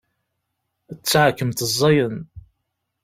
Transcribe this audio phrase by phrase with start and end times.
[0.97, 2.15] D taɛekkemt ẓẓayen.